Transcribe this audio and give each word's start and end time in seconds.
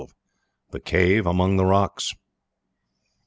THE 0.71 0.79
CAVE 0.79 1.27
AMONG 1.27 1.57
THE 1.57 1.65
ROCKS. 1.67 2.15